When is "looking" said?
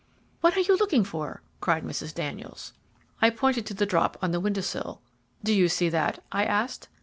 0.77-1.03